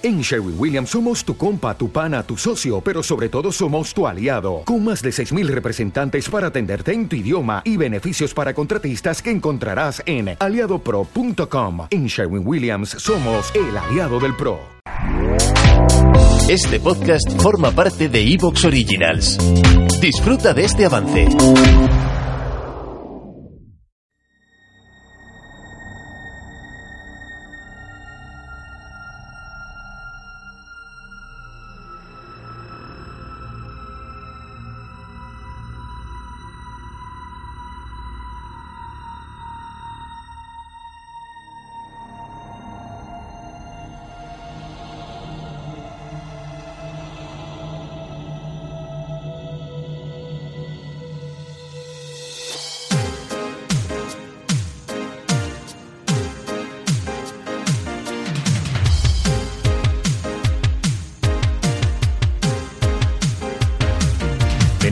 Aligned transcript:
En 0.00 0.20
Sherwin 0.20 0.54
Williams 0.56 0.90
somos 0.90 1.24
tu 1.24 1.36
compa, 1.36 1.76
tu 1.76 1.90
pana, 1.90 2.22
tu 2.22 2.36
socio, 2.36 2.80
pero 2.80 3.02
sobre 3.02 3.28
todo 3.28 3.50
somos 3.50 3.92
tu 3.92 4.06
aliado, 4.06 4.62
con 4.64 4.84
más 4.84 5.02
de 5.02 5.10
6.000 5.10 5.48
representantes 5.48 6.28
para 6.28 6.48
atenderte 6.48 6.92
en 6.92 7.08
tu 7.08 7.16
idioma 7.16 7.62
y 7.64 7.76
beneficios 7.76 8.32
para 8.32 8.54
contratistas 8.54 9.20
que 9.20 9.32
encontrarás 9.32 10.00
en 10.06 10.36
aliadopro.com. 10.38 11.88
En 11.90 12.06
Sherwin 12.06 12.46
Williams 12.46 12.90
somos 12.90 13.52
el 13.56 13.76
aliado 13.76 14.20
del 14.20 14.36
PRO. 14.36 14.60
Este 16.48 16.78
podcast 16.78 17.28
forma 17.42 17.72
parte 17.72 18.08
de 18.08 18.22
Evox 18.22 18.66
Originals. 18.66 19.36
Disfruta 20.00 20.54
de 20.54 20.64
este 20.64 20.86
avance. 20.86 21.28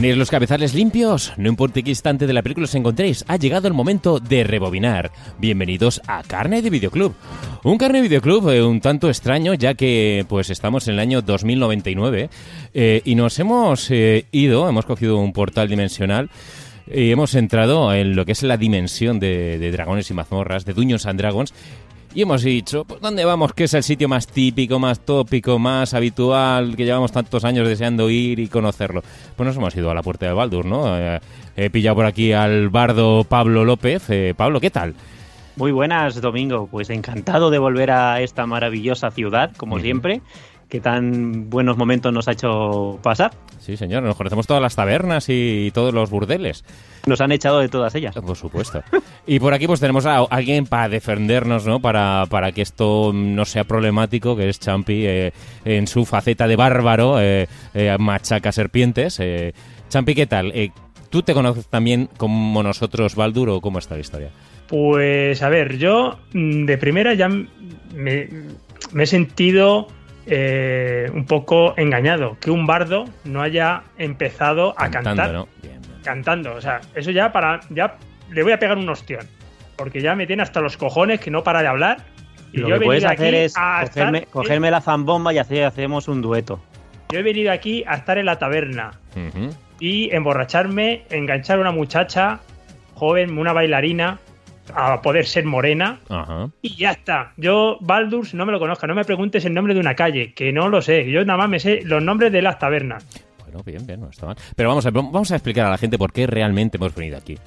¿Tenéis 0.07 0.19
los 0.19 0.31
cabezales 0.31 0.73
limpios? 0.73 1.33
No 1.35 1.49
importa 1.49 1.81
qué 1.81 1.89
instante 1.89 2.27
de 2.27 2.31
la 2.31 2.41
película 2.41 2.63
os 2.63 2.75
encontréis, 2.75 3.25
ha 3.27 3.35
llegado 3.35 3.67
el 3.67 3.73
momento 3.73 4.21
de 4.21 4.45
rebobinar. 4.45 5.11
Bienvenidos 5.37 6.01
a 6.07 6.23
Carne 6.23 6.61
de 6.61 6.69
Videoclub. 6.69 7.13
Un 7.65 7.77
Carne 7.77 7.97
de 7.97 8.07
Videoclub 8.07 8.49
eh, 8.51 8.63
un 8.63 8.79
tanto 8.79 9.09
extraño, 9.09 9.53
ya 9.53 9.73
que 9.73 10.25
pues 10.29 10.49
estamos 10.49 10.87
en 10.87 10.93
el 10.93 11.01
año 11.01 11.21
2099 11.21 12.29
eh, 12.73 13.01
y 13.03 13.15
nos 13.15 13.37
hemos 13.39 13.91
eh, 13.91 14.27
ido, 14.31 14.69
hemos 14.69 14.85
cogido 14.85 15.17
un 15.17 15.33
portal 15.33 15.67
dimensional 15.67 16.29
y 16.89 17.11
hemos 17.11 17.35
entrado 17.35 17.93
en 17.93 18.15
lo 18.15 18.25
que 18.25 18.31
es 18.31 18.43
la 18.43 18.55
dimensión 18.55 19.19
de, 19.19 19.57
de 19.59 19.71
dragones 19.71 20.09
y 20.09 20.13
mazmorras, 20.13 20.63
de 20.63 20.73
Dungeons 20.73 21.05
and 21.05 21.19
Dragons, 21.19 21.53
y 22.13 22.21
hemos 22.21 22.43
dicho, 22.43 22.85
pues, 22.85 23.01
¿dónde 23.01 23.25
vamos? 23.25 23.53
Que 23.53 23.65
es 23.65 23.73
el 23.73 23.83
sitio 23.83 24.07
más 24.07 24.27
típico, 24.27 24.79
más 24.79 24.99
tópico, 24.99 25.59
más 25.59 25.93
habitual, 25.93 26.75
que 26.75 26.85
llevamos 26.85 27.11
tantos 27.11 27.43
años 27.43 27.67
deseando 27.67 28.09
ir 28.09 28.39
y 28.39 28.47
conocerlo. 28.47 29.03
Pues 29.35 29.47
nos 29.47 29.55
hemos 29.55 29.75
ido 29.75 29.91
a 29.91 29.93
la 29.93 30.03
puerta 30.03 30.25
de 30.25 30.33
Baldur, 30.33 30.65
¿no? 30.65 30.97
Eh, 30.97 31.19
he 31.55 31.69
pillado 31.69 31.95
por 31.97 32.05
aquí 32.05 32.33
al 32.33 32.69
bardo 32.69 33.23
Pablo 33.23 33.65
López. 33.65 34.09
Eh, 34.09 34.33
Pablo, 34.35 34.59
¿qué 34.59 34.71
tal? 34.71 34.95
Muy 35.55 35.71
buenas, 35.71 36.21
Domingo. 36.21 36.67
Pues 36.71 36.89
encantado 36.89 37.49
de 37.49 37.59
volver 37.59 37.91
a 37.91 38.21
esta 38.21 38.45
maravillosa 38.45 39.11
ciudad, 39.11 39.51
como 39.57 39.79
siempre 39.79 40.21
que 40.69 40.81
tan 40.81 41.49
buenos 41.49 41.77
momentos 41.77 42.11
nos 42.11 42.27
ha 42.27 42.33
hecho 42.33 42.99
pasar. 43.01 43.31
Sí, 43.67 43.75
señor, 43.75 44.01
nos 44.01 44.15
conocemos 44.15 44.47
todas 44.47 44.63
las 44.63 44.77
tabernas 44.77 45.25
y 45.27 45.71
todos 45.73 45.93
los 45.93 46.09
burdeles. 46.09 46.63
Nos 47.05 47.19
han 47.19 47.33
echado 47.33 47.59
de 47.59 47.67
todas 47.67 47.93
ellas. 47.95 48.15
Por 48.15 48.37
supuesto. 48.37 48.81
y 49.27 49.41
por 49.41 49.53
aquí 49.53 49.67
pues 49.67 49.81
tenemos 49.81 50.05
a 50.05 50.19
alguien 50.19 50.65
para 50.65 50.87
defendernos, 50.87 51.67
¿no? 51.67 51.81
Para, 51.81 52.23
para 52.29 52.53
que 52.53 52.61
esto 52.61 53.11
no 53.13 53.43
sea 53.43 53.65
problemático, 53.65 54.37
que 54.37 54.47
es 54.47 54.61
Champi 54.61 55.05
eh, 55.05 55.33
en 55.65 55.85
su 55.85 56.05
faceta 56.05 56.47
de 56.47 56.55
bárbaro, 56.55 57.19
eh, 57.19 57.49
eh, 57.73 57.93
machaca 57.99 58.53
serpientes. 58.53 59.21
Champi, 59.89 60.15
¿qué 60.15 60.27
tal? 60.27 60.53
¿Tú 61.09 61.21
te 61.23 61.33
conoces 61.33 61.67
también 61.67 62.07
como 62.15 62.63
nosotros, 62.63 63.15
Baldur, 63.15 63.49
o 63.49 63.59
cómo 63.59 63.79
está 63.79 63.95
la 63.95 64.01
historia? 64.01 64.29
Pues 64.67 65.43
a 65.43 65.49
ver, 65.49 65.77
yo 65.77 66.19
mm, 66.31 66.63
de 66.63 66.77
primera 66.77 67.15
ya 67.15 67.27
me, 67.27 68.29
me 68.93 69.03
he 69.03 69.07
sentido 69.07 69.89
eh, 70.29 71.09
un 71.13 71.25
poco 71.25 71.73
engañado 71.77 72.37
que 72.39 72.51
un 72.51 72.67
bardo 72.67 73.05
no 73.23 73.41
haya 73.41 73.83
empezado 73.97 74.73
a 74.77 74.89
cantar 74.91 75.47
cantando. 76.07 76.53
O 76.55 76.61
sea, 76.61 76.79
eso 76.95 77.11
ya 77.11 77.31
para. 77.31 77.59
ya 77.69 77.95
le 78.31 78.43
voy 78.43 78.53
a 78.53 78.59
pegar 78.59 78.77
un 78.77 78.87
ostión. 78.89 79.25
Porque 79.75 80.01
ya 80.01 80.15
me 80.15 80.25
tiene 80.25 80.41
hasta 80.41 80.61
los 80.61 80.77
cojones 80.77 81.19
que 81.19 81.29
no 81.29 81.43
para 81.43 81.61
de 81.61 81.67
hablar. 81.67 81.97
Y 82.51 82.57
Lo 82.57 82.69
yo 82.69 82.79
que 82.79 82.85
puedes 82.85 83.05
hacer 83.05 83.35
es 83.35 83.53
cogerme, 84.31 84.71
la 84.71 84.81
zambomba 84.81 85.33
y 85.33 85.37
hacer, 85.37 85.65
hacemos 85.65 86.07
un 86.07 86.21
dueto. 86.21 86.59
Yo 87.09 87.19
he 87.19 87.23
venido 87.23 87.51
aquí 87.51 87.83
a 87.85 87.95
estar 87.95 88.17
en 88.17 88.25
la 88.25 88.39
taberna 88.39 88.91
y 89.79 90.13
emborracharme, 90.15 91.03
enganchar 91.09 91.57
a 91.57 91.61
una 91.61 91.71
muchacha 91.71 92.39
joven, 92.95 93.37
una 93.37 93.53
bailarina, 93.53 94.19
a 94.73 95.01
poder 95.01 95.25
ser 95.25 95.45
morena. 95.45 95.99
Y 96.61 96.75
ya 96.75 96.91
está. 96.91 97.33
Yo, 97.37 97.77
Baldur's, 97.81 98.33
no 98.33 98.45
me 98.45 98.51
lo 98.51 98.59
conozco. 98.59 98.87
No 98.87 98.95
me 98.95 99.05
preguntes 99.05 99.45
el 99.45 99.53
nombre 99.53 99.73
de 99.73 99.79
una 99.79 99.95
calle, 99.95 100.33
que 100.33 100.51
no 100.51 100.69
lo 100.69 100.81
sé. 100.81 101.09
Yo 101.09 101.23
nada 101.25 101.37
más 101.37 101.49
me 101.49 101.59
sé 101.59 101.81
los 101.83 102.01
nombres 102.01 102.31
de 102.31 102.41
las 102.41 102.59
tabernas. 102.59 103.05
Bueno, 103.43 103.63
bien, 103.63 103.85
bien, 103.85 104.01
no 104.01 104.09
está 104.09 104.25
mal. 104.25 104.35
Pero 104.55 104.69
vamos 104.69 104.85
a, 104.85 104.91
vamos 104.91 105.31
a 105.31 105.35
explicar 105.35 105.65
a 105.65 105.69
la 105.69 105.77
gente 105.77 105.97
por 105.97 106.11
qué 106.11 106.27
realmente 106.27 106.77
hemos 106.77 106.93
venido 106.93 107.17
aquí. 107.17 107.37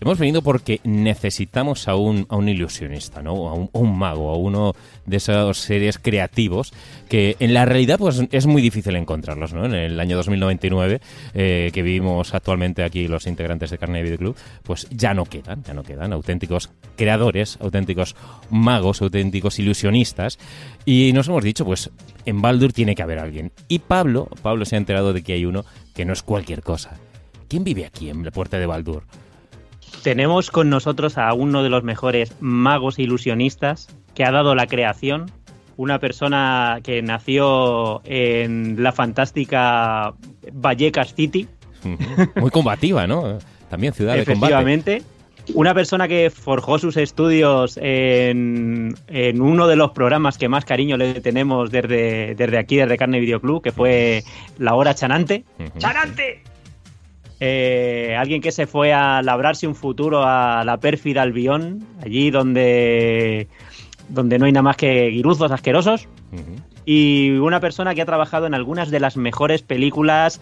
Hemos 0.00 0.18
venido 0.18 0.40
porque 0.40 0.80
necesitamos 0.82 1.86
a 1.86 1.94
un, 1.94 2.24
a 2.30 2.36
un 2.36 2.48
ilusionista, 2.48 3.22
¿no? 3.22 3.48
A 3.48 3.78
un, 3.78 3.98
mago, 3.98 4.30
a 4.30 4.36
uno 4.36 4.74
de 5.04 5.18
esos 5.18 5.58
seres 5.58 5.98
creativos 5.98 6.72
que 7.10 7.36
en 7.38 7.52
la 7.52 7.66
realidad 7.66 7.98
pues 7.98 8.22
es 8.30 8.46
muy 8.46 8.62
difícil 8.62 8.96
encontrarlos, 8.96 9.52
¿no? 9.52 9.66
En 9.66 9.74
el 9.74 10.00
año 10.00 10.16
2099 10.16 11.02
eh, 11.34 11.70
que 11.74 11.82
vivimos 11.82 12.32
actualmente 12.32 12.82
aquí 12.82 13.08
los 13.08 13.26
integrantes 13.26 13.70
de 13.70 13.76
Carne 13.76 14.02
Video 14.02 14.16
Club, 14.16 14.36
pues 14.62 14.88
ya 14.90 15.12
no 15.12 15.26
quedan, 15.26 15.62
ya 15.64 15.74
no 15.74 15.82
quedan 15.82 16.14
auténticos 16.14 16.70
creadores, 16.96 17.58
auténticos 17.60 18.16
magos, 18.48 19.02
auténticos 19.02 19.58
ilusionistas 19.58 20.38
y 20.86 21.12
nos 21.12 21.28
hemos 21.28 21.44
dicho, 21.44 21.66
pues 21.66 21.90
en 22.24 22.40
Baldur 22.40 22.72
tiene 22.72 22.94
que 22.94 23.02
haber 23.02 23.18
alguien. 23.18 23.52
Y 23.68 23.80
Pablo, 23.80 24.30
Pablo 24.40 24.64
se 24.64 24.76
ha 24.76 24.78
enterado 24.78 25.12
de 25.12 25.22
que 25.22 25.34
hay 25.34 25.44
uno 25.44 25.66
que 25.94 26.06
no 26.06 26.14
es 26.14 26.22
cualquier 26.22 26.62
cosa. 26.62 26.98
¿Quién 27.48 27.64
vive 27.64 27.84
aquí 27.84 28.08
en 28.08 28.24
la 28.24 28.30
puerta 28.30 28.58
de 28.58 28.64
Baldur? 28.64 29.02
Tenemos 30.02 30.50
con 30.50 30.70
nosotros 30.70 31.18
a 31.18 31.32
uno 31.32 31.62
de 31.62 31.68
los 31.68 31.82
mejores 31.82 32.34
magos 32.40 32.98
e 32.98 33.02
ilusionistas 33.02 33.88
que 34.14 34.24
ha 34.24 34.30
dado 34.30 34.54
la 34.54 34.66
creación, 34.66 35.30
una 35.76 35.98
persona 35.98 36.80
que 36.82 37.02
nació 37.02 38.02
en 38.04 38.82
la 38.82 38.92
fantástica 38.92 40.14
Vallecas 40.52 41.14
City. 41.14 41.48
Muy 42.36 42.50
combativa, 42.50 43.06
¿no? 43.06 43.38
También 43.68 43.92
ciudad 43.94 44.14
de 44.14 44.24
combate. 44.24 44.52
Efectivamente. 44.52 45.02
Una 45.54 45.74
persona 45.74 46.06
que 46.06 46.30
forjó 46.30 46.78
sus 46.78 46.96
estudios 46.96 47.78
en, 47.80 48.94
uno 49.40 49.66
de 49.66 49.76
los 49.76 49.90
programas 49.92 50.38
que 50.38 50.48
más 50.48 50.64
cariño 50.64 50.96
le 50.96 51.20
tenemos 51.20 51.70
desde, 51.70 52.34
desde 52.34 52.58
aquí, 52.58 52.76
desde 52.76 52.96
Carne 52.96 53.20
Video 53.20 53.40
Club, 53.40 53.62
que 53.62 53.72
fue 53.72 54.22
La 54.58 54.74
Hora 54.74 54.94
Chanante. 54.94 55.44
¡Chanante! 55.78 56.42
Eh, 57.40 58.14
alguien 58.18 58.42
que 58.42 58.52
se 58.52 58.66
fue 58.66 58.92
a 58.92 59.22
labrarse 59.22 59.66
un 59.66 59.74
futuro 59.74 60.22
a 60.24 60.62
la 60.64 60.76
pérfida 60.76 61.22
Albión, 61.22 61.86
allí 62.04 62.30
donde, 62.30 63.48
donde 64.10 64.38
no 64.38 64.44
hay 64.44 64.52
nada 64.52 64.62
más 64.62 64.76
que 64.76 65.08
guiruzos 65.08 65.50
asquerosos. 65.50 66.06
Y 66.84 67.30
una 67.30 67.60
persona 67.60 67.94
que 67.94 68.02
ha 68.02 68.06
trabajado 68.06 68.46
en 68.46 68.54
algunas 68.54 68.90
de 68.90 69.00
las 69.00 69.16
mejores 69.16 69.62
películas 69.62 70.40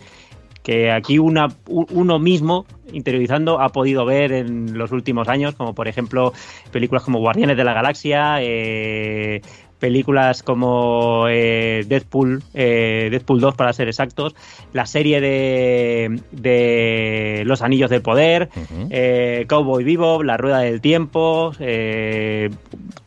que 0.63 0.91
aquí 0.91 1.19
una, 1.19 1.49
uno 1.67 2.19
mismo, 2.19 2.67
interiorizando, 2.93 3.59
ha 3.61 3.71
podido 3.71 4.05
ver 4.05 4.33
en 4.33 4.77
los 4.77 4.93
últimos 4.93 5.29
años, 5.29 5.55
como 5.55 5.75
por 5.75 5.89
ejemplo 5.89 6.35
películas 6.71 7.05
como 7.05 7.21
Guardianes 7.21 7.57
de 7.57 7.65
la 7.65 7.73
Galaxia, 7.73 8.43
eh, 8.43 9.41
películas 9.79 10.43
como 10.43 11.27
eh, 11.29 11.85
Deadpool, 11.87 12.43
eh, 12.55 13.09
Deadpool 13.11 13.41
2 13.41 13.55
para 13.55 13.73
ser 13.73 13.89
exactos, 13.89 14.35
la 14.73 14.87
serie 14.87 15.21
de, 15.21 16.21
de 16.33 17.43
Los 17.47 17.63
Anillos 17.63 17.91
del 17.91 18.03
Poder, 18.03 18.49
eh, 18.91 19.45
Cowboy 19.49 19.85
Vivo, 19.85 20.23
La 20.23 20.37
Rueda 20.37 20.59
del 20.59 20.81
Tiempo, 20.81 21.53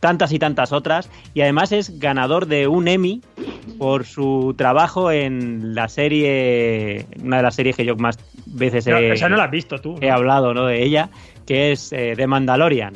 tantas 0.00 0.32
y 0.32 0.38
tantas 0.38 0.72
otras, 0.72 1.10
y 1.34 1.42
además 1.42 1.72
es 1.72 1.98
ganador 1.98 2.46
de 2.46 2.66
un 2.66 2.88
Emmy 2.88 3.20
por 3.78 4.04
su 4.04 4.54
trabajo 4.56 5.10
en 5.10 5.74
la 5.74 5.88
serie, 5.88 7.06
una 7.22 7.38
de 7.38 7.42
las 7.42 7.54
series 7.54 7.76
que 7.76 7.84
yo 7.84 7.96
más 7.96 8.18
veces 8.46 8.86
he, 8.86 8.90
no 9.28 9.36
la 9.36 9.44
has 9.44 9.50
visto 9.50 9.78
tú, 9.78 9.96
he 10.00 10.10
hablado 10.10 10.54
¿no? 10.54 10.66
de 10.66 10.82
ella, 10.82 11.10
que 11.46 11.72
es 11.72 11.90
The 11.90 12.26
Mandalorian 12.26 12.94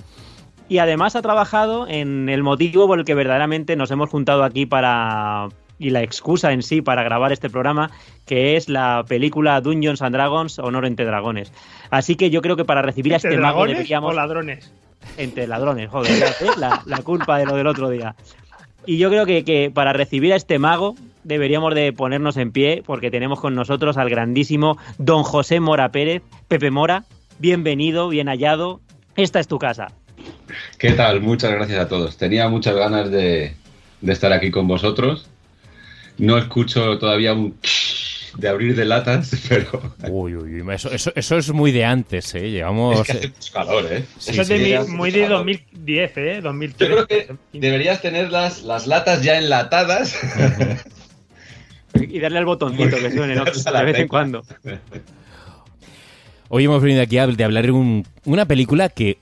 y 0.69 0.79
además 0.79 1.17
ha 1.17 1.23
trabajado 1.23 1.87
en 1.89 2.29
el 2.29 2.43
motivo 2.43 2.87
por 2.87 2.99
el 2.99 3.05
que 3.05 3.15
verdaderamente 3.15 3.77
nos 3.77 3.91
hemos 3.91 4.11
juntado 4.11 4.45
aquí 4.45 4.67
para 4.67 5.49
y 5.79 5.91
la 5.91 6.03
excusa 6.03 6.53
en 6.53 6.63
sí 6.63 6.81
para 6.81 7.03
grabar 7.03 7.33
este 7.33 7.51
programa, 7.51 7.91
que 8.25 8.57
es 8.57 8.69
la 8.69 9.05
película 9.07 9.61
Dungeons 9.61 10.03
and 10.03 10.15
Dragons 10.15 10.59
Honor 10.59 10.87
entre 10.87 11.05
Dragones. 11.05 11.53
Así 11.91 12.17
que 12.17 12.31
yo 12.31 12.41
creo 12.41 12.57
que 12.57 12.65
para 12.65 12.83
recibir 12.83 13.13
a 13.13 13.17
este 13.17 13.37
mago 13.37 13.67
deberíamos... 13.67 14.13
o 14.13 14.15
ladrones? 14.15 14.73
Entre 15.19 15.47
ladrones, 15.47 15.91
joder, 15.91 16.13
la, 16.57 16.83
la 16.87 16.99
culpa 16.99 17.39
de 17.39 17.47
lo 17.47 17.55
del 17.57 17.67
otro 17.67 17.91
día. 17.91 18.17
Y 18.87 18.99
yo 18.99 19.11
creo 19.11 19.27
que, 19.27 19.45
que, 19.45 19.71
para 19.73 19.93
recibir 19.93 20.33
a 20.33 20.37
este 20.37 20.59
mago 20.59 20.95
deberíamos 21.25 21.75
de 21.75 21.93
ponernos 21.93 22.37
en 22.37 22.53
pie 22.53 22.83
porque 22.87 23.11
tenemos 23.11 23.41
con 23.41 23.55
nosotros 23.55 23.97
al 23.97 24.09
grandísimo 24.09 24.79
don 24.99 25.25
José 25.25 25.61
Mora 25.61 25.91
Pérez. 25.91 26.23
Pepe 26.49 26.71
Mora, 26.71 27.05
bienvenido, 27.39 28.09
bien 28.09 28.29
hallado. 28.29 28.81
Esta 29.17 29.41
es 29.41 29.49
tu 29.49 29.59
casa. 29.59 29.89
¿Qué 30.79 30.93
tal? 30.93 31.21
Muchas 31.21 31.53
gracias 31.53 31.79
a 31.81 31.89
todos. 31.89 32.17
Tenía 32.17 32.49
muchas 32.49 32.75
ganas 32.75 33.11
de, 33.11 33.55
de 34.01 34.13
estar 34.13 34.33
aquí 34.33 34.51
con 34.51 34.69
vosotros. 34.69 35.29
No 36.19 36.39
escucho 36.39 36.99
todavía 36.99 37.33
un 37.35 37.57
de 38.39 38.49
abrir 38.49 38.77
de 38.77 38.85
latas, 38.85 39.31
pero. 39.49 39.95
Uy, 40.09 40.37
uy, 40.37 40.61
uy. 40.61 40.75
Eso, 40.75 40.91
eso, 40.91 41.13
eso 41.15 41.37
es 41.37 41.53
muy 41.53 41.73
de 41.73 41.85
antes, 41.85 42.35
¿eh? 42.35 42.51
Llevamos. 42.51 43.01
Es 43.01 43.07
que 43.07 43.13
hace 43.13 43.29
mucho 43.29 43.53
calor, 43.53 43.87
¿eh? 43.91 44.05
Sí, 44.19 44.31
eso 44.33 44.43
es 44.43 44.49
de 44.49 44.59
sí, 44.59 44.91
mi, 44.91 44.97
muy 44.97 45.11
de 45.11 45.29
2010, 45.29 46.17
¿eh? 46.17 46.41
2013. 46.43 46.91
Yo 46.91 47.07
creo 47.07 47.07
que 47.07 47.59
deberías 47.59 48.03
tener 48.03 48.31
las, 48.31 48.63
las 48.63 48.87
latas 48.87 49.23
ya 49.23 49.39
enlatadas. 49.39 50.19
y 51.95 52.19
darle 52.19 52.39
al 52.39 52.45
botoncito 52.45 52.97
que 52.97 53.11
suene, 53.11 53.35
¿no? 53.35 53.45
De 53.45 53.85
vez 53.85 53.99
en 53.99 54.09
cuando. 54.09 54.43
Hoy 56.49 56.65
hemos 56.65 56.83
venido 56.83 57.03
aquí 57.03 57.19
a, 57.19 57.27
de 57.27 57.45
hablar 57.45 57.65
de 57.65 57.73
un, 57.73 58.07
una 58.25 58.45
película 58.45 58.89
que 58.89 59.19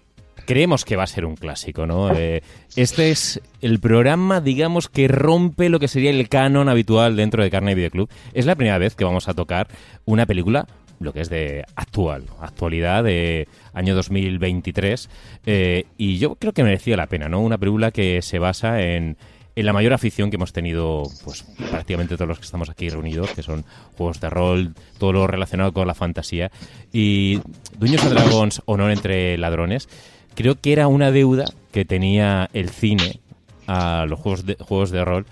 creemos 0.47 0.85
que 0.85 0.97
va 0.97 1.05
a 1.05 1.09
ser 1.09 1.25
un 1.25 1.37
clásico, 1.37 1.87
¿no? 1.87 2.13
Eh, 2.15 2.43
este 2.77 3.11
es 3.11 3.41
el 3.61 3.81
programa, 3.81 4.41
digamos, 4.41 4.89
que 4.89 5.09
rompe 5.09 5.69
lo 5.69 5.81
que 5.81 5.89
sería 5.89 6.11
el 6.11 6.29
canon 6.29 6.69
habitual 6.69 7.17
dentro 7.17 7.43
de 7.43 7.51
Carne 7.51 7.73
y 7.73 7.75
Videoclub. 7.75 8.09
Es 8.33 8.47
la 8.47 8.55
primera 8.55 8.79
vez 8.79 8.95
que 8.95 9.05
vamos 9.05 9.29
a 9.29 9.35
tocar 9.35 9.69
una 10.05 10.27
película 10.27 10.67
lo 11.01 11.13
que 11.13 11.21
es 11.21 11.29
de 11.29 11.65
actual, 11.75 12.25
actualidad 12.41 13.05
de 13.05 13.49
año 13.73 13.95
2023 13.95 15.11
eh, 15.45 15.85
y 15.99 16.19
yo 16.19 16.37
creo 16.37 16.53
que 16.53 16.63
merecía 16.63 16.97
la 16.97 17.09
pena, 17.09 17.29
¿no? 17.29 17.41
Una 17.41 17.59
película 17.59 17.91
que 17.91 18.23
se 18.23 18.39
basa 18.39 18.81
en, 18.81 19.17
en 19.57 19.67
la 19.67 19.73
mayor 19.73 19.93
afición 19.93 20.31
que 20.31 20.37
hemos 20.37 20.53
tenido, 20.53 21.05
pues 21.25 21.43
prácticamente 21.71 22.17
todos 22.17 22.29
los 22.29 22.39
que 22.39 22.45
estamos 22.45 22.71
aquí 22.71 22.89
reunidos, 22.89 23.31
que 23.31 23.43
son 23.43 23.65
juegos 23.97 24.21
de 24.21 24.31
rol, 24.31 24.75
todo 24.99 25.13
lo 25.13 25.27
relacionado 25.27 25.73
con 25.73 25.87
la 25.87 25.95
fantasía 25.95 26.51
y 26.93 27.41
Dueños 27.79 28.05
and 28.05 28.15
Dragons, 28.15 28.63
Honor 28.67 28.91
entre 28.91 29.37
ladrones, 29.39 29.89
creo 30.35 30.57
que 30.61 30.73
era 30.73 30.89
una 30.89 31.11
deuda 31.11 31.45
que 31.73 31.85
tenía 31.85 32.49
el 32.53 32.71
cine 32.71 33.21
a 33.67 34.07
los 34.09 34.21
juegos 34.21 34.47
de, 34.47 34.57
juegos 34.61 34.91
de 34.91 35.05
rol 35.05 35.27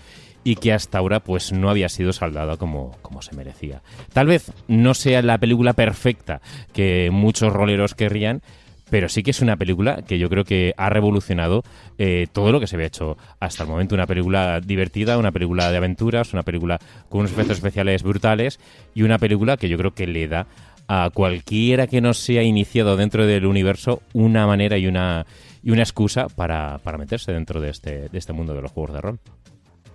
y 0.45 0.57
que 0.57 0.73
hasta 0.73 0.99
ahora 0.99 1.21
pues 1.21 1.53
no 1.53 1.71
había 1.71 1.89
sido 1.89 2.13
saldada 2.13 2.57
como, 2.57 2.97
como 3.03 3.23
se 3.23 3.35
merecía. 3.37 3.83
Tal 4.13 4.27
vez 4.27 4.53
no 4.69 4.95
sea 4.95 5.23
la 5.23 5.39
película 5.39 5.73
perfecta 5.73 6.41
que 6.73 7.11
muchos 7.13 7.53
roleros 7.53 7.95
querrían, 7.95 8.43
pero 8.91 9.09
sí 9.09 9.23
que 9.23 9.31
es 9.31 9.41
una 9.41 9.57
película 9.57 10.03
que 10.03 10.19
yo 10.19 10.29
creo 10.29 10.45
que 10.45 10.75
ha 10.77 10.91
revolucionado 10.91 11.63
eh, 11.97 12.27
todo 12.31 12.53
lo 12.53 12.61
que 12.61 12.67
se 12.67 12.77
había 12.77 12.89
hecho 12.89 13.17
hasta 13.41 13.63
el 13.63 13.69
momento. 13.71 13.95
Una 13.95 14.07
película 14.07 14.61
divertida, 14.61 15.17
una 15.17 15.33
película 15.33 15.71
de 15.71 15.79
aventuras, 15.79 16.33
una 16.35 16.43
película 16.43 16.79
con 17.09 17.21
unos 17.21 17.33
efectos 17.33 17.57
especiales 17.57 18.03
brutales 18.03 18.61
y 18.95 19.03
una 19.03 19.19
película 19.19 19.57
que 19.57 19.69
yo 19.69 19.79
creo 19.79 19.95
que 19.95 20.07
le 20.07 20.29
da 20.29 20.47
a 20.95 21.09
cualquiera 21.09 21.87
que 21.87 22.03
no 22.03 22.13
sea 22.13 22.43
iniciado 22.43 22.99
dentro 22.99 23.27
del 23.27 23.47
universo 23.47 24.03
una 24.13 24.47
manera 24.47 24.77
y 24.77 24.87
una, 24.87 25.25
y 25.63 25.71
una 25.71 25.81
excusa 25.81 26.27
para, 26.29 26.81
para 26.85 26.99
meterse 26.99 27.33
dentro 27.33 27.63
de 27.63 27.71
este, 27.71 28.11
de 28.11 28.19
este 28.19 28.35
mundo 28.35 28.53
de 28.53 28.61
los 28.61 28.73
juegos 28.73 28.93
de 28.93 29.01
rol. 29.01 29.19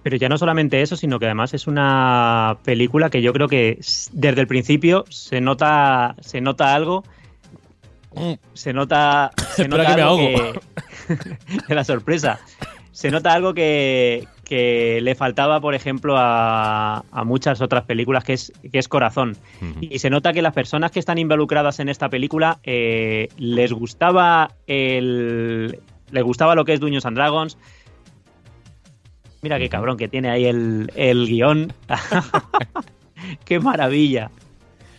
Pero 0.01 0.17
ya 0.17 0.27
no 0.27 0.39
solamente 0.39 0.81
eso, 0.81 0.95
sino 0.95 1.19
que 1.19 1.25
además 1.25 1.53
es 1.53 1.67
una 1.67 2.57
película 2.63 3.11
que 3.11 3.21
yo 3.21 3.31
creo 3.31 3.47
que 3.47 3.79
desde 4.11 4.41
el 4.41 4.47
principio 4.47 5.05
se 5.09 5.39
nota, 5.39 6.15
se 6.19 6.41
nota 6.41 6.73
algo. 6.73 7.03
Se 8.53 8.73
nota, 8.73 9.29
se 9.55 9.67
nota 9.67 9.85
que 9.85 10.01
algo 10.01 10.17
me 10.17 10.35
ahogo. 10.35 10.59
que, 11.67 11.75
la 11.75 11.83
sorpresa. 11.83 12.39
Se 12.91 13.11
nota 13.11 13.33
algo 13.33 13.53
que, 13.53 14.27
que 14.47 14.99
le 15.01 15.15
faltaba, 15.15 15.59
por 15.59 15.75
ejemplo, 15.75 16.15
a, 16.17 17.03
a, 17.11 17.23
muchas 17.23 17.61
otras 17.61 17.83
películas, 17.83 18.23
que 18.23 18.33
es, 18.33 18.53
que 18.71 18.79
es 18.79 18.87
corazón. 18.87 19.35
Uh 19.61 19.65
-huh. 19.65 19.87
Y 19.91 19.99
se 19.99 20.09
nota 20.09 20.33
que 20.33 20.41
las 20.41 20.53
personas 20.53 20.91
que 20.91 20.99
están 20.99 21.17
involucradas 21.17 21.79
en 21.79 21.89
esta 21.89 22.09
película 22.09 22.59
eh, 22.63 23.27
les 23.37 23.73
gustaba 23.73 24.51
el. 24.67 25.79
Les 26.11 26.23
gustaba 26.23 26.55
lo 26.55 26.63
que 26.63 26.73
es 26.73 26.79
Duños 26.79 27.05
and 27.05 27.17
Dragons, 27.17 27.57
Mira 29.41 29.59
qué 29.59 29.69
cabrón 29.69 29.97
que 29.97 30.07
tiene 30.07 30.29
ahí 30.29 30.45
el, 30.45 30.91
el 30.95 31.27
guion. 31.27 31.73
qué 33.45 33.59
maravilla. 33.59 34.31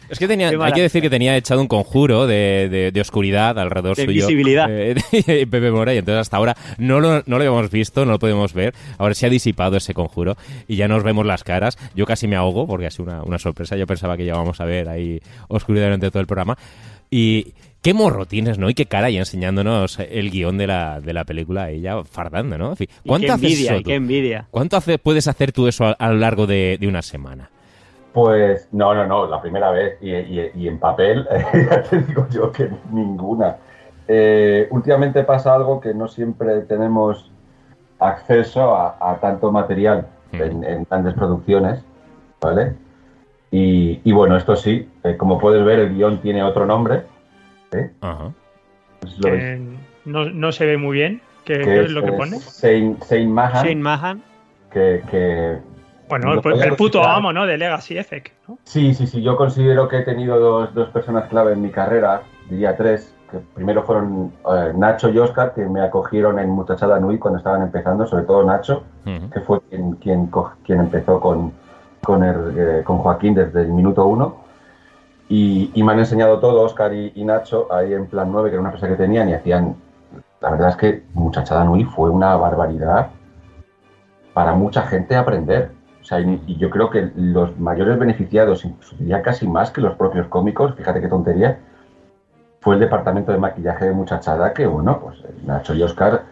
Es 0.08 0.18
que 0.18 0.28
tenía, 0.28 0.48
hay 0.48 0.72
que 0.72 0.82
decir 0.82 1.02
que 1.02 1.10
tenía 1.10 1.36
echado 1.36 1.60
un 1.60 1.68
conjuro 1.68 2.26
de, 2.26 2.68
de, 2.70 2.92
de 2.92 3.00
oscuridad 3.00 3.58
alrededor 3.58 3.96
de 3.96 4.04
suyo. 4.04 4.26
Visibilidad. 4.26 4.66
Eh, 4.70 4.94
de 5.26 5.46
Pepe 5.46 5.70
Mora, 5.70 5.94
y 5.94 5.98
entonces 5.98 6.20
hasta 6.20 6.36
ahora 6.36 6.56
no 6.78 7.00
lo, 7.00 7.18
no 7.18 7.22
lo 7.26 7.36
habíamos 7.36 7.70
visto, 7.70 8.04
no 8.04 8.12
lo 8.12 8.18
podemos 8.18 8.52
ver. 8.54 8.74
Ahora 8.98 9.14
se 9.14 9.26
ha 9.26 9.30
disipado 9.30 9.76
ese 9.76 9.94
conjuro 9.94 10.36
y 10.66 10.76
ya 10.76 10.88
nos 10.88 11.02
vemos 11.02 11.26
las 11.26 11.44
caras. 11.44 11.78
Yo 11.94 12.06
casi 12.06 12.26
me 12.26 12.36
ahogo 12.36 12.66
porque 12.66 12.86
ha 12.86 12.90
sido 12.90 13.04
una, 13.04 13.22
una 13.22 13.38
sorpresa. 13.38 13.76
Yo 13.76 13.86
pensaba 13.86 14.16
que 14.16 14.24
ya 14.24 14.34
vamos 14.34 14.60
a 14.60 14.64
ver 14.64 14.88
ahí 14.88 15.20
oscuridad 15.48 15.86
durante 15.86 16.10
todo 16.10 16.20
el 16.20 16.26
programa. 16.26 16.56
Y 17.10 17.54
qué 17.82 17.94
morro 17.94 18.26
tienes, 18.26 18.58
¿no? 18.58 18.68
Y 18.68 18.74
qué 18.74 18.86
cara 18.86 19.10
y 19.10 19.16
enseñándonos 19.16 19.98
el 19.98 20.30
guion 20.30 20.58
de 20.58 20.66
la, 20.66 21.00
de 21.00 21.12
la 21.12 21.24
película, 21.24 21.70
ella 21.70 22.02
fardando, 22.04 22.58
¿no? 22.58 22.70
En 22.70 22.76
fin, 22.76 22.88
¿Cuánto 23.06 23.28
qué 23.28 23.32
envidia, 23.32 23.70
haces 23.70 23.80
eso, 23.80 23.82
qué 23.84 23.94
envidia. 23.94 24.46
¿Cuánto 24.50 24.76
hace, 24.76 24.98
puedes 24.98 25.28
hacer 25.28 25.52
tú 25.52 25.68
eso 25.68 25.84
a, 25.84 25.92
a 25.92 26.10
lo 26.10 26.18
largo 26.18 26.46
de, 26.46 26.76
de, 26.78 26.86
una 26.86 27.02
semana? 27.02 27.50
Pues 28.12 28.68
no, 28.72 28.94
no, 28.94 29.06
no, 29.06 29.26
la 29.26 29.40
primera 29.40 29.70
vez. 29.70 29.98
Y, 30.00 30.12
y, 30.12 30.50
y 30.54 30.68
en 30.68 30.78
papel, 30.78 31.26
ya 31.70 31.82
te 31.82 32.00
digo 32.00 32.26
yo 32.30 32.50
que 32.52 32.70
ninguna. 32.90 33.56
Eh, 34.06 34.66
últimamente 34.70 35.22
pasa 35.24 35.54
algo 35.54 35.80
que 35.80 35.92
no 35.92 36.08
siempre 36.08 36.62
tenemos 36.62 37.30
acceso 37.98 38.74
a, 38.74 38.96
a 39.00 39.16
tanto 39.20 39.52
material 39.52 40.06
en, 40.32 40.64
en, 40.64 40.86
grandes 40.88 41.14
producciones, 41.14 41.82
¿vale? 42.40 42.74
Y, 43.50 44.00
y 44.04 44.12
bueno, 44.12 44.36
esto 44.36 44.56
sí, 44.56 44.88
eh, 45.04 45.16
como 45.16 45.38
puedes 45.38 45.64
ver, 45.64 45.78
el 45.80 45.94
guion 45.94 46.18
tiene 46.18 46.42
otro 46.42 46.64
nombre. 46.64 47.02
¿eh? 47.72 47.90
Ajá. 48.00 48.32
Pues 49.00 49.18
lo 49.18 49.30
que 49.30 49.60
no, 50.04 50.24
no, 50.30 50.52
se 50.52 50.66
ve 50.66 50.76
muy 50.76 50.96
bien. 50.96 51.20
¿Qué, 51.44 51.58
¿qué 51.58 51.80
es, 51.82 51.90
lo 51.90 52.02
que 52.02 52.12
pone? 52.12 52.38
Saint, 52.38 53.02
Saint 53.02 53.30
Mahan. 53.30 53.62
Saint 53.62 53.80
Mahan. 53.80 54.22
Que, 54.72 55.02
que 55.10 55.58
bueno, 56.08 56.32
el, 56.32 56.62
el 56.62 56.76
puto 56.76 57.02
amo, 57.02 57.32
¿no? 57.32 57.46
De 57.46 57.56
Legacy 57.56 57.98
Effect, 57.98 58.32
¿no? 58.48 58.58
Sí, 58.64 58.94
sí, 58.94 59.06
sí. 59.06 59.22
Yo 59.22 59.36
considero 59.36 59.88
que 59.88 59.98
he 59.98 60.02
tenido 60.02 60.38
dos, 60.38 60.74
dos 60.74 60.88
personas 60.90 61.28
clave 61.28 61.52
en 61.52 61.62
mi 61.62 61.70
carrera, 61.70 62.22
diría 62.48 62.76
tres, 62.76 63.14
que 63.30 63.38
primero 63.54 63.82
fueron 63.82 64.32
eh, 64.50 64.72
Nacho 64.74 65.10
y 65.10 65.18
Oscar, 65.18 65.52
que 65.54 65.66
me 65.66 65.80
acogieron 65.82 66.38
en 66.38 66.50
Muchachada 66.50 66.98
Nui 66.98 67.18
cuando 67.18 67.38
estaban 67.38 67.62
empezando, 67.62 68.06
sobre 68.06 68.24
todo 68.24 68.42
Nacho, 68.44 68.84
uh 69.04 69.08
-huh. 69.08 69.30
que 69.30 69.40
fue 69.40 69.60
quien, 69.68 69.92
quien, 69.96 70.30
quien 70.64 70.80
empezó 70.80 71.20
con, 71.20 71.52
con, 72.02 72.24
el, 72.24 72.54
eh, 72.56 72.82
con 72.84 72.98
Joaquín 72.98 73.34
desde 73.34 73.62
el 73.62 73.68
minuto 73.68 74.06
uno. 74.06 74.48
Y, 75.28 75.70
y, 75.74 75.82
me 75.82 75.92
han 75.92 75.98
enseñado 75.98 76.38
todo, 76.38 76.62
Oscar 76.62 76.94
y, 76.94 77.12
y, 77.14 77.24
Nacho, 77.24 77.68
ahí 77.70 77.92
en 77.92 78.06
Plan 78.06 78.32
9, 78.32 78.48
que 78.48 78.54
era 78.54 78.60
una 78.60 78.70
empresa 78.70 78.88
que 78.88 78.96
tenían, 78.96 79.28
y 79.28 79.34
hacían. 79.34 79.76
La 80.40 80.50
verdad 80.50 80.70
es 80.70 80.76
que 80.76 81.02
Muchachada 81.12 81.64
Nui 81.64 81.84
fue 81.84 82.08
una 82.08 82.34
barbaridad 82.36 83.08
para 84.32 84.54
mucha 84.54 84.82
gente 84.82 85.16
aprender. 85.16 85.72
Y, 86.10 86.56
yo 86.56 86.70
creo 86.70 86.90
que 86.90 87.10
los 87.16 87.58
mayores 87.58 87.98
beneficiados, 87.98 88.66
diría 88.98 89.22
casi 89.22 89.46
más 89.46 89.70
que 89.70 89.80
los 89.80 89.94
propios 89.96 90.26
cómicos, 90.28 90.74
fíjate 90.74 91.00
qué 91.00 91.08
tontería, 91.08 91.58
fue 92.60 92.74
el 92.74 92.80
departamento 92.80 93.32
de 93.32 93.38
maquillaje 93.38 93.86
de 93.86 93.92
Muchachada, 93.92 94.52
que 94.52 94.66
bueno, 94.66 95.00
pues 95.00 95.22
Nacho 95.44 95.74
y 95.74 95.82
Oscar 95.82 96.22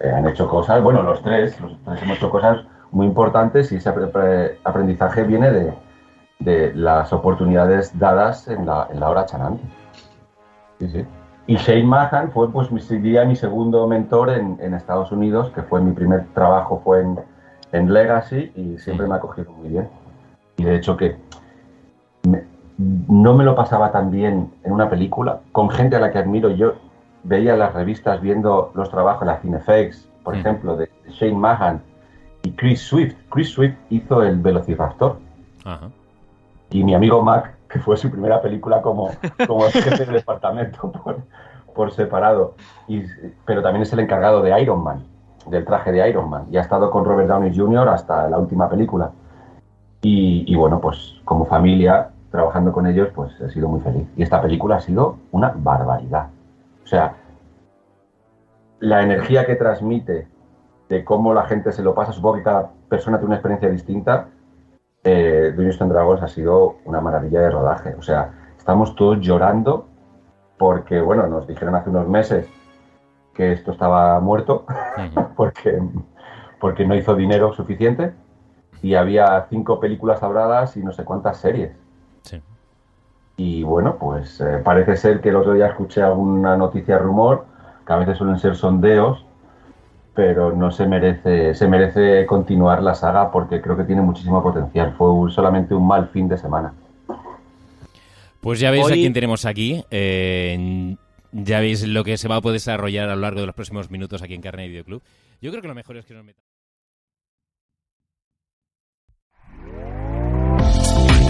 eh, 0.00 0.10
han 0.10 0.26
hecho 0.26 0.48
cosas, 0.48 0.82
bueno, 0.82 1.02
los 1.02 1.22
tres, 1.22 1.60
los 1.60 1.76
tres 1.84 2.02
hemos 2.02 2.16
hecho 2.16 2.30
cosas 2.30 2.64
muy 2.90 3.06
importantes 3.06 3.70
y 3.72 3.76
ese 3.76 3.88
aprendizaje 4.64 5.22
viene 5.22 5.50
de, 5.52 5.74
de 6.40 6.74
las 6.74 7.12
oportunidades 7.12 7.96
dadas 7.98 8.48
en 8.48 8.66
la, 8.66 8.88
en 8.90 8.98
la 8.98 9.10
hora 9.10 9.26
chanante. 9.26 9.62
Sí, 10.80 10.88
sí. 10.88 11.06
Y 11.46 11.56
Shane 11.56 11.84
Mahan 11.84 12.30
fue, 12.30 12.50
pues, 12.50 12.70
mi, 12.70 12.80
mi 13.00 13.36
segundo 13.36 13.86
mentor 13.86 14.30
en, 14.30 14.58
en, 14.60 14.74
Estados 14.74 15.10
Unidos, 15.10 15.50
que 15.52 15.62
fue 15.62 15.80
mi 15.80 15.92
primer 15.92 16.26
trabajo, 16.32 16.80
fue 16.84 17.00
en, 17.00 17.18
en 17.72 17.92
Legacy 17.92 18.52
y 18.54 18.78
siempre 18.78 19.06
me 19.06 19.14
ha 19.14 19.20
cogido 19.20 19.52
muy 19.52 19.68
bien. 19.68 19.88
Y 20.56 20.64
de 20.64 20.76
hecho 20.76 20.96
que 20.96 21.16
me, 22.22 22.44
no 22.78 23.34
me 23.34 23.44
lo 23.44 23.54
pasaba 23.54 23.92
tan 23.92 24.10
bien 24.10 24.52
en 24.64 24.72
una 24.72 24.88
película, 24.88 25.40
con 25.52 25.70
gente 25.70 25.96
a 25.96 26.00
la 26.00 26.10
que 26.10 26.18
admiro. 26.18 26.50
Yo 26.50 26.74
veía 27.24 27.56
las 27.56 27.74
revistas 27.74 28.20
viendo 28.20 28.72
los 28.74 28.90
trabajos, 28.90 29.26
la 29.26 29.38
Cinefex, 29.38 30.08
por 30.24 30.34
mm. 30.34 30.38
ejemplo, 30.38 30.76
de 30.76 30.90
Shane 31.08 31.34
Mahan 31.34 31.82
y 32.42 32.52
Chris 32.52 32.80
Swift. 32.82 33.14
Chris 33.30 33.50
Swift 33.50 33.74
hizo 33.90 34.22
el 34.22 34.38
Velociraptor. 34.38 35.18
Ajá. 35.64 35.88
Y 36.70 36.84
mi 36.84 36.94
amigo 36.94 37.22
Mac, 37.22 37.54
que 37.68 37.80
fue 37.80 37.96
su 37.96 38.10
primera 38.10 38.40
película 38.40 38.80
como, 38.80 39.10
como 39.46 39.62
jefe 39.70 40.06
de 40.06 40.12
departamento 40.12 40.90
por, 40.92 41.18
por 41.74 41.92
separado. 41.92 42.54
Y, 42.86 43.02
pero 43.44 43.62
también 43.62 43.82
es 43.82 43.92
el 43.92 44.00
encargado 44.00 44.40
de 44.42 44.60
Iron 44.62 44.82
Man, 44.82 45.04
del 45.50 45.64
traje 45.64 45.92
de 45.92 46.08
Iron 46.08 46.30
Man. 46.30 46.46
Y 46.50 46.56
ha 46.56 46.60
estado 46.60 46.90
con 46.90 47.04
Robert 47.04 47.28
Downey 47.28 47.56
Jr. 47.56 47.88
hasta 47.88 48.28
la 48.28 48.38
última 48.38 48.68
película. 48.68 49.10
Y, 50.02 50.54
bueno, 50.54 50.80
pues 50.80 51.20
como 51.24 51.44
familia, 51.44 52.10
trabajando 52.30 52.72
con 52.72 52.86
ellos, 52.86 53.08
pues 53.14 53.38
he 53.40 53.50
sido 53.50 53.68
muy 53.68 53.80
feliz. 53.80 54.08
Y 54.16 54.22
esta 54.22 54.40
película 54.40 54.76
ha 54.76 54.80
sido 54.80 55.16
una 55.30 55.52
barbaridad. 55.54 56.28
O 56.82 56.86
sea, 56.86 57.16
la 58.78 59.02
energía 59.02 59.44
que 59.44 59.56
transmite 59.56 60.26
de 60.88 61.04
cómo 61.04 61.34
la 61.34 61.44
gente 61.44 61.70
se 61.72 61.82
lo 61.82 61.94
pasa. 61.94 62.12
Supongo 62.12 62.36
que 62.36 62.42
cada 62.42 62.70
persona 62.88 63.18
tiene 63.18 63.26
una 63.26 63.36
experiencia 63.36 63.68
distinta. 63.68 64.28
Eh, 65.04 65.52
Dragons 65.54 66.22
ha 66.22 66.28
sido 66.28 66.76
una 66.86 67.00
maravilla 67.00 67.40
de 67.42 67.50
rodaje. 67.50 67.94
O 67.98 68.02
sea, 68.02 68.32
estamos 68.56 68.94
todos 68.94 69.20
llorando 69.20 69.86
porque, 70.58 71.00
bueno, 71.00 71.26
nos 71.26 71.46
dijeron 71.46 71.74
hace 71.74 71.90
unos 71.90 72.08
meses 72.08 72.48
que 73.40 73.52
esto 73.52 73.72
estaba 73.72 74.20
muerto 74.20 74.66
porque, 75.36 75.80
porque 76.58 76.84
no 76.84 76.94
hizo 76.94 77.16
dinero 77.16 77.54
suficiente 77.54 78.12
y 78.82 78.94
había 78.94 79.46
cinco 79.48 79.80
películas 79.80 80.22
habladas 80.22 80.76
y 80.76 80.80
no 80.80 80.92
sé 80.92 81.04
cuántas 81.04 81.38
series. 81.38 81.72
Y 83.38 83.62
bueno, 83.62 83.96
pues 83.98 84.38
eh, 84.42 84.60
parece 84.62 84.98
ser 84.98 85.22
que 85.22 85.30
el 85.30 85.36
otro 85.36 85.54
día 85.54 85.68
escuché 85.68 86.02
alguna 86.02 86.58
noticia 86.58 86.98
rumor, 86.98 87.46
que 87.86 87.92
a 87.94 87.96
veces 87.96 88.18
suelen 88.18 88.38
ser 88.38 88.54
sondeos, 88.54 89.24
pero 90.12 90.52
no 90.54 90.70
se 90.70 90.86
merece, 90.86 91.54
se 91.54 91.66
merece 91.66 92.26
continuar 92.26 92.82
la 92.82 92.94
saga 92.94 93.30
porque 93.30 93.62
creo 93.62 93.78
que 93.78 93.84
tiene 93.84 94.02
muchísimo 94.02 94.42
potencial. 94.42 94.92
Fue 94.98 95.30
solamente 95.30 95.74
un 95.74 95.86
mal 95.86 96.08
fin 96.08 96.28
de 96.28 96.36
semana. 96.36 96.74
Pues 98.42 98.60
ya 98.60 98.70
veis 98.70 98.90
a 98.90 98.92
quién 98.92 99.14
tenemos 99.14 99.46
aquí. 99.46 99.82
Eh, 99.90 100.96
ya 101.32 101.60
veis 101.60 101.86
lo 101.86 102.04
que 102.04 102.18
se 102.18 102.28
va 102.28 102.36
a 102.36 102.40
poder 102.40 102.56
desarrollar 102.56 103.08
a 103.08 103.14
lo 103.14 103.22
largo 103.22 103.40
de 103.40 103.46
los 103.46 103.54
próximos 103.54 103.90
minutos 103.90 104.22
aquí 104.22 104.34
en 104.34 104.42
Carne 104.42 104.68
Video 104.68 104.84
Club. 104.84 105.02
Yo 105.40 105.50
creo 105.50 105.62
que 105.62 105.68
lo 105.68 105.74
mejor 105.74 105.96
es 105.96 106.06
que 106.06 106.14
nos 106.14 106.24
metamos. 106.24 106.50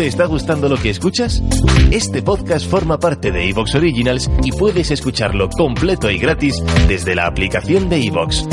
¿Te 0.00 0.06
está 0.06 0.24
gustando 0.24 0.66
lo 0.66 0.78
que 0.78 0.88
escuchas? 0.88 1.42
Este 1.90 2.22
podcast 2.22 2.66
forma 2.66 2.98
parte 2.98 3.30
de 3.30 3.50
Evox 3.50 3.74
Originals 3.74 4.30
y 4.42 4.50
puedes 4.50 4.90
escucharlo 4.90 5.50
completo 5.50 6.10
y 6.10 6.18
gratis 6.18 6.56
desde 6.88 7.14
la 7.14 7.26
aplicación 7.26 7.90
de 7.90 8.06
Evox. 8.06 8.48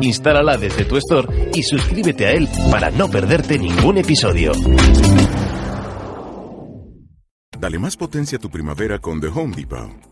Instálala 0.00 0.56
desde 0.56 0.84
tu 0.84 0.96
store 0.98 1.50
y 1.54 1.64
suscríbete 1.64 2.26
a 2.26 2.32
él 2.32 2.48
para 2.70 2.92
no 2.92 3.08
perderte 3.10 3.58
ningún 3.58 3.98
episodio. 3.98 4.52
Dale 7.58 7.78
más 7.80 7.96
potencia 7.96 8.38
a 8.38 8.40
tu 8.40 8.48
primavera 8.48 9.00
con 9.00 9.20
The 9.20 9.26
Home 9.26 9.56
Depot. 9.56 10.11